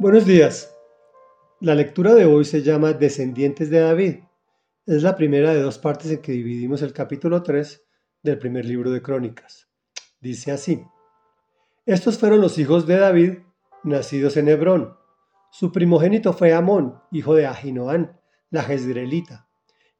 Buenos 0.00 0.26
días. 0.26 0.78
La 1.58 1.74
lectura 1.74 2.14
de 2.14 2.24
hoy 2.24 2.44
se 2.44 2.62
llama 2.62 2.92
Descendientes 2.92 3.68
de 3.68 3.80
David. 3.80 4.18
Es 4.86 5.02
la 5.02 5.16
primera 5.16 5.52
de 5.52 5.60
dos 5.60 5.78
partes 5.78 6.12
en 6.12 6.22
que 6.22 6.30
dividimos 6.30 6.82
el 6.82 6.92
capítulo 6.92 7.42
3 7.42 7.84
del 8.22 8.38
primer 8.38 8.64
libro 8.64 8.92
de 8.92 9.02
Crónicas. 9.02 9.68
Dice 10.20 10.52
así. 10.52 10.86
Estos 11.84 12.16
fueron 12.16 12.40
los 12.40 12.58
hijos 12.58 12.86
de 12.86 12.96
David, 12.96 13.38
nacidos 13.82 14.36
en 14.36 14.46
Hebrón. 14.46 14.96
Su 15.50 15.72
primogénito 15.72 16.32
fue 16.32 16.52
Amón, 16.52 17.02
hijo 17.10 17.34
de 17.34 17.48
Ahinoán, 17.48 18.20
la 18.50 18.62
jezreelita. 18.62 19.48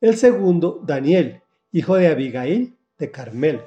El 0.00 0.16
segundo, 0.16 0.80
Daniel, 0.84 1.42
hijo 1.72 1.96
de 1.96 2.06
Abigail, 2.06 2.78
de 2.98 3.10
Carmel. 3.10 3.62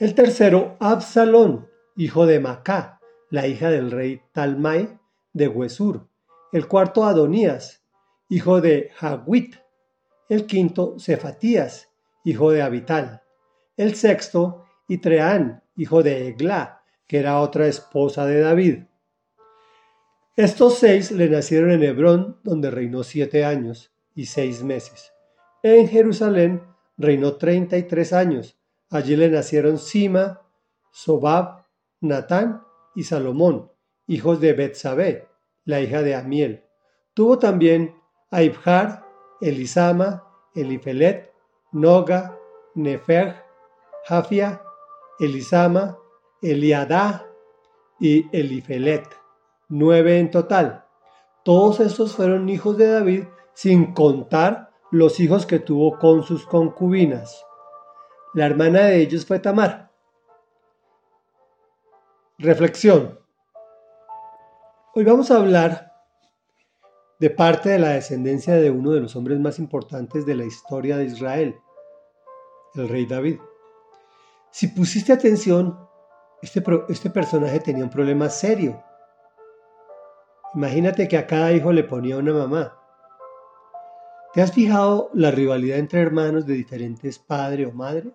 El 0.00 0.16
tercero, 0.16 0.76
Absalón, 0.80 1.68
hijo 1.94 2.26
de 2.26 2.40
Macá, 2.40 2.97
la 3.30 3.46
hija 3.46 3.70
del 3.70 3.90
rey 3.90 4.22
Talmai 4.32 4.98
de 5.32 5.48
Huesur, 5.48 6.08
el 6.52 6.66
cuarto 6.66 7.04
Adonías, 7.04 7.82
hijo 8.28 8.60
de 8.60 8.90
Hagwit, 8.98 9.56
el 10.28 10.46
quinto 10.46 10.98
Cefatías, 10.98 11.90
hijo 12.24 12.50
de 12.50 12.62
Abital, 12.62 13.22
el 13.76 13.94
sexto 13.94 14.64
Itreán, 14.88 15.62
hijo 15.76 16.02
de 16.02 16.28
Egla, 16.28 16.82
que 17.06 17.18
era 17.18 17.40
otra 17.40 17.66
esposa 17.66 18.26
de 18.26 18.40
David. 18.40 18.84
Estos 20.36 20.78
seis 20.78 21.10
le 21.10 21.28
nacieron 21.28 21.70
en 21.72 21.82
Hebrón, 21.82 22.38
donde 22.44 22.70
reinó 22.70 23.02
siete 23.02 23.44
años 23.44 23.92
y 24.14 24.26
seis 24.26 24.62
meses. 24.62 25.12
En 25.62 25.88
Jerusalén 25.88 26.62
reinó 26.96 27.36
treinta 27.36 27.76
y 27.76 27.82
tres 27.84 28.12
años. 28.12 28.58
Allí 28.90 29.16
le 29.16 29.30
nacieron 29.30 29.78
Sima, 29.78 30.42
Sobab, 30.90 31.64
Natán 32.00 32.62
y 32.98 33.04
Salomón, 33.04 33.70
hijos 34.08 34.40
de 34.40 34.54
Betsabé, 34.54 35.28
la 35.64 35.80
hija 35.80 36.02
de 36.02 36.16
Amiel. 36.16 36.64
Tuvo 37.14 37.38
también 37.38 37.94
a 38.32 38.42
Ibjar, 38.42 39.06
Elisama, 39.40 40.24
Elifelet, 40.52 41.32
Noga, 41.70 42.36
Nefer, 42.74 43.36
Jafia, 44.04 44.62
Elisama, 45.20 45.96
Eliadá 46.42 47.24
y 48.00 48.26
Elifelet, 48.36 49.04
nueve 49.68 50.18
en 50.18 50.32
total. 50.32 50.84
Todos 51.44 51.78
estos 51.78 52.16
fueron 52.16 52.48
hijos 52.48 52.76
de 52.78 52.90
David, 52.90 53.24
sin 53.54 53.94
contar 53.94 54.70
los 54.90 55.20
hijos 55.20 55.46
que 55.46 55.60
tuvo 55.60 56.00
con 56.00 56.24
sus 56.24 56.44
concubinas. 56.44 57.46
La 58.34 58.46
hermana 58.46 58.86
de 58.86 59.02
ellos 59.02 59.24
fue 59.24 59.38
Tamar. 59.38 59.87
Reflexión. 62.40 63.18
Hoy 64.94 65.02
vamos 65.02 65.32
a 65.32 65.38
hablar 65.38 65.92
de 67.18 67.30
parte 67.30 67.70
de 67.70 67.80
la 67.80 67.88
descendencia 67.88 68.54
de 68.54 68.70
uno 68.70 68.92
de 68.92 69.00
los 69.00 69.16
hombres 69.16 69.40
más 69.40 69.58
importantes 69.58 70.24
de 70.24 70.36
la 70.36 70.44
historia 70.44 70.96
de 70.96 71.06
Israel, 71.06 71.56
el 72.76 72.88
rey 72.88 73.06
David. 73.06 73.40
Si 74.52 74.68
pusiste 74.68 75.12
atención, 75.12 75.80
este, 76.40 76.62
este 76.88 77.10
personaje 77.10 77.58
tenía 77.58 77.82
un 77.82 77.90
problema 77.90 78.28
serio. 78.28 78.84
Imagínate 80.54 81.08
que 81.08 81.18
a 81.18 81.26
cada 81.26 81.50
hijo 81.50 81.72
le 81.72 81.82
ponía 81.82 82.18
una 82.18 82.34
mamá. 82.34 82.80
¿Te 84.32 84.42
has 84.42 84.52
fijado 84.52 85.10
la 85.12 85.32
rivalidad 85.32 85.78
entre 85.78 86.02
hermanos 86.02 86.46
de 86.46 86.54
diferentes 86.54 87.18
padre 87.18 87.66
o 87.66 87.72
madre? 87.72 88.12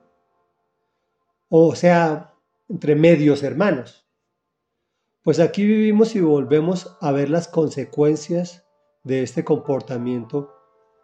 O 1.49 1.75
sea, 1.75 2.33
entre 2.69 2.95
medios 2.95 3.43
hermanos. 3.43 4.02
Pues 5.23 5.39
aquí 5.39 5.66
vivimos 5.66 6.16
y 6.16 6.19
volvemos 6.19 6.97
a 6.99 7.13
ver 7.13 7.29
las 7.29 7.47
consecuencias 7.47 8.66
de 9.03 9.23
este 9.23 9.45
comportamiento, 9.45 10.53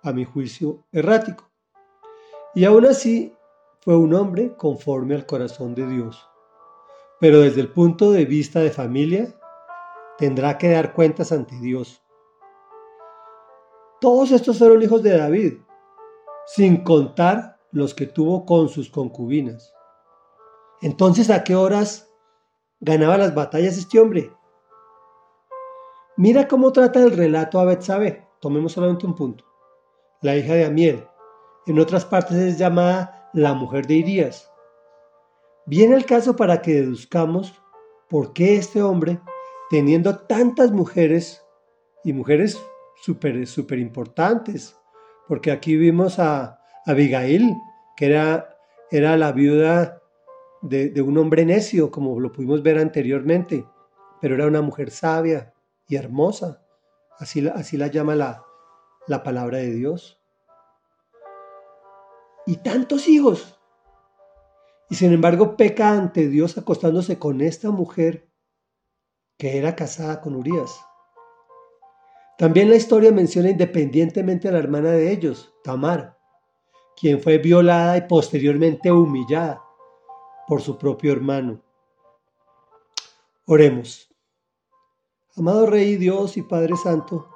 a 0.03 0.11
mi 0.11 0.26
juicio, 0.26 0.84
errático. 0.92 1.50
Y 2.54 2.66
aún 2.66 2.86
así 2.86 3.33
fue 3.80 3.95
un 3.95 4.14
hombre 4.14 4.58
conforme 4.58 5.16
al 5.16 5.26
corazón 5.26 5.73
de 5.73 5.88
Dios. 5.88 6.30
Pero 7.21 7.39
desde 7.39 7.61
el 7.61 7.71
punto 7.71 8.11
de 8.11 8.26
vista 8.26 8.60
de 8.60 8.71
familia, 8.71 9.33
tendrá 10.17 10.58
que 10.58 10.71
dar 10.71 10.94
cuentas 10.94 11.32
ante 11.32 11.55
Dios. 11.61 12.04
Todos 14.02 14.32
estos 14.32 14.60
fueron 14.60 14.82
hijos 14.82 15.02
de 15.02 15.17
David, 15.17 15.54
sin 16.45 16.83
contar 16.83 17.58
los 17.71 17.94
que 17.94 18.05
tuvo 18.05 18.45
con 18.45 18.67
sus 18.67 18.89
concubinas. 18.89 19.73
Entonces, 20.82 21.30
¿a 21.30 21.45
qué 21.45 21.55
horas 21.55 22.08
ganaba 22.80 23.17
las 23.17 23.36
batallas 23.36 23.78
este 23.78 24.00
hombre. 24.00 24.32
Mira 26.17 26.48
cómo 26.48 26.72
trata 26.72 27.00
el 27.00 27.16
relato 27.16 27.60
a 27.60 27.66
Betsabé. 27.66 28.28
Tomemos 28.40 28.73
solamente 28.73 29.06
un 29.06 29.16
punto. 29.16 29.45
La 30.22 30.36
hija 30.36 30.54
de 30.54 30.66
Amiel. 30.66 31.06
En 31.66 31.80
otras 31.80 32.06
partes 32.06 32.38
es 32.38 32.58
llamada 32.58 33.30
la 33.34 33.54
mujer 33.54 33.86
de 33.86 33.95
Irías. 33.95 34.52
Viene 35.66 35.95
el 35.95 36.06
caso 36.06 36.36
para 36.36 36.62
que 36.62 36.82
deduzcamos 36.82 37.54
por 38.10 38.34
qué 38.34 38.56
este 38.56 38.82
hombre, 38.82 39.20
teniendo 39.70 40.18
tantas 40.18 40.72
mujeres 40.72 41.45
y 42.04 42.12
mujeres 42.12 42.60
súper 43.04 43.45
super 43.45 43.78
importantes, 43.78 44.76
porque 45.28 45.52
aquí 45.52 45.78
vimos 45.78 46.18
a 46.18 46.60
Abigail, 46.86 47.56
que 47.95 48.08
era, 48.08 48.58
era 48.89 49.16
la 49.16 49.32
viuda 49.32 49.98
de, 50.61 51.02
un 51.02 51.17
hombre 51.17 51.45
necio, 51.45 51.92
como 51.92 52.20
lo 52.20 52.31
pudimos 52.31 52.64
ver 52.64 52.77
anteriormente, 52.77 53.65
pero 54.21 54.36
era 54.36 54.47
una 54.47 54.61
mujer 54.61 54.92
sabia 54.92 55.53
y 55.87 55.95
hermosa. 55.95 56.65
Así, 57.17 57.47
así 57.47 57.77
la 57.77 57.87
llama 57.87 58.15
la, 58.15 58.43
la 59.08 59.23
palabra 59.23 59.58
de 59.58 59.71
Dios. 59.71 60.21
Y 62.45 62.58
tantos 62.58 63.08
hijos. 63.08 63.59
Y 64.89 64.95
sin 64.95 65.14
embargo 65.14 65.55
peca 65.55 65.92
ante 65.92 66.27
Dios 66.27 66.58
acostándose 66.58 67.20
con 67.20 67.41
esta 67.41 67.70
mujer 67.70 68.27
que 69.37 69.58
era 69.58 69.76
casada 69.76 70.20
con 70.20 70.36
Urias. 70.36 70.83
También 72.37 72.70
la 72.70 72.76
historia 72.76 73.11
menciona 73.11 73.49
independientemente 73.49 74.47
a 74.47 74.52
la 74.52 74.59
hermana 74.59 74.91
de 74.91 75.11
ellos, 75.11 75.53
Tamar, 75.64 76.17
quien 76.99 77.21
fue 77.21 77.37
violada 77.37 77.97
y 77.97 78.02
posteriormente 78.02 78.91
humillada 78.91 79.61
por 80.49 80.64
su 80.64 80.80
propio 80.80 81.11
hermano. 81.11 81.61
Oremos. 83.45 84.10
Amado 85.37 85.67
Rey 85.67 85.95
Dios 85.95 86.37
y 86.37 86.42
Padre 86.42 86.76
Santo, 86.76 87.30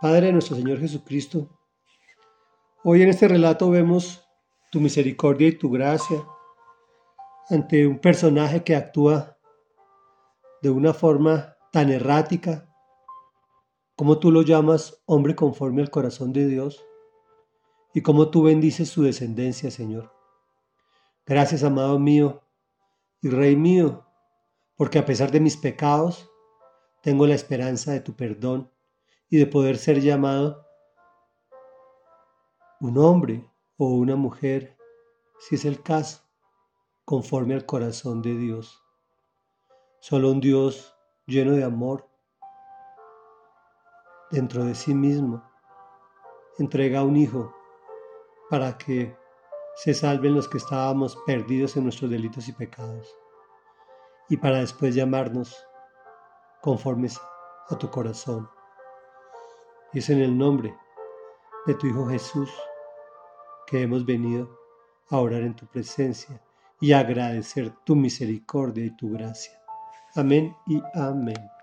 Padre 0.00 0.26
de 0.26 0.32
nuestro 0.32 0.56
Señor 0.56 0.80
Jesucristo, 0.80 1.48
hoy 2.82 3.02
en 3.02 3.10
este 3.10 3.28
relato 3.28 3.70
vemos 3.70 4.28
tu 4.72 4.80
misericordia 4.80 5.46
y 5.46 5.52
tu 5.52 5.70
gracia 5.70 6.26
ante 7.50 7.86
un 7.86 8.00
personaje 8.00 8.64
que 8.64 8.74
actúa 8.74 9.38
de 10.60 10.70
una 10.70 10.92
forma 10.92 11.56
tan 11.70 11.88
errática, 11.88 12.68
como 13.94 14.18
tú 14.18 14.32
lo 14.32 14.42
llamas 14.42 15.00
hombre 15.06 15.36
conforme 15.36 15.82
al 15.82 15.90
corazón 15.90 16.32
de 16.32 16.48
Dios, 16.48 16.84
y 17.94 18.02
como 18.02 18.28
tú 18.28 18.42
bendices 18.42 18.88
su 18.88 19.04
descendencia, 19.04 19.70
Señor. 19.70 20.17
Gracias, 21.28 21.62
amado 21.62 21.98
mío 21.98 22.40
y 23.20 23.28
Rey 23.28 23.54
mío, 23.54 24.06
porque 24.76 24.98
a 24.98 25.04
pesar 25.04 25.30
de 25.30 25.40
mis 25.40 25.58
pecados, 25.58 26.32
tengo 27.02 27.26
la 27.26 27.34
esperanza 27.34 27.92
de 27.92 28.00
tu 28.00 28.16
perdón 28.16 28.72
y 29.28 29.36
de 29.36 29.46
poder 29.46 29.76
ser 29.76 30.00
llamado 30.00 30.66
un 32.80 32.96
hombre 32.96 33.46
o 33.76 33.88
una 33.88 34.16
mujer, 34.16 34.78
si 35.38 35.56
es 35.56 35.66
el 35.66 35.82
caso, 35.82 36.22
conforme 37.04 37.52
al 37.52 37.66
corazón 37.66 38.22
de 38.22 38.34
Dios. 38.34 38.82
Solo 40.00 40.30
un 40.30 40.40
Dios 40.40 40.96
lleno 41.26 41.52
de 41.52 41.64
amor 41.64 42.08
dentro 44.30 44.64
de 44.64 44.74
sí 44.74 44.94
mismo 44.94 45.42
entrega 46.58 47.00
a 47.00 47.04
un 47.04 47.18
hijo 47.18 47.54
para 48.48 48.78
que 48.78 49.14
se 49.78 49.94
salven 49.94 50.34
los 50.34 50.48
que 50.48 50.58
estábamos 50.58 51.16
perdidos 51.24 51.76
en 51.76 51.84
nuestros 51.84 52.10
delitos 52.10 52.48
y 52.48 52.52
pecados, 52.52 53.16
y 54.28 54.36
para 54.36 54.58
después 54.58 54.92
llamarnos 54.92 55.56
conformes 56.60 57.20
a 57.68 57.78
tu 57.78 57.88
corazón. 57.88 58.50
Y 59.92 60.00
es 60.00 60.10
en 60.10 60.20
el 60.20 60.36
nombre 60.36 60.76
de 61.64 61.74
tu 61.74 61.86
Hijo 61.86 62.08
Jesús 62.08 62.50
que 63.68 63.82
hemos 63.82 64.04
venido 64.04 64.50
a 65.10 65.18
orar 65.18 65.42
en 65.42 65.54
tu 65.54 65.64
presencia 65.66 66.42
y 66.80 66.92
agradecer 66.92 67.70
tu 67.84 67.94
misericordia 67.94 68.84
y 68.84 68.96
tu 68.96 69.12
gracia. 69.12 69.62
Amén 70.16 70.56
y 70.66 70.82
amén. 70.94 71.57